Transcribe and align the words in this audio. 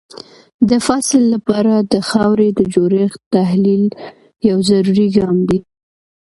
د 0.69 0.71
فصل 0.87 1.21
لپاره 1.33 1.73
د 1.93 1.95
خاورې 2.09 2.47
د 2.53 2.59
جوړښت 2.73 3.21
تحلیل 3.35 3.83
یو 4.49 4.57
ضروري 4.69 5.07
ګام 5.17 5.37
دی. 5.49 5.59